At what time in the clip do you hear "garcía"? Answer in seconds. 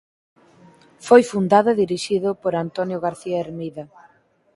3.05-3.37